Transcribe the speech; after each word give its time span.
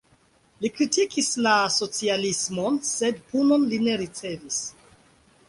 Li 0.63 0.69
kritikis 0.77 1.29
la 1.47 1.53
socialismon, 1.75 2.81
sed 2.93 3.21
punon 3.35 3.69
li 3.75 3.81
ne 3.87 4.01
ricevis. 4.05 4.61